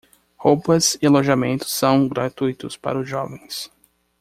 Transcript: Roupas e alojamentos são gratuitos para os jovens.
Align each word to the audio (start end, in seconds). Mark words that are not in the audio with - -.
Roupas 0.35 0.97
e 0.99 1.05
alojamentos 1.05 1.71
são 1.71 2.07
gratuitos 2.07 2.75
para 2.75 2.97
os 2.99 3.07
jovens. 3.07 3.71